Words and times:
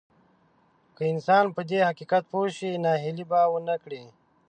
که 0.95 1.03
انسان 1.13 1.45
په 1.55 1.61
دې 1.69 1.79
حقيقت 1.89 2.23
پوه 2.31 2.47
شي 2.57 2.71
ناهيلي 2.83 3.25
به 3.31 3.39
ونه 3.51 3.75
کړي. 3.83 4.03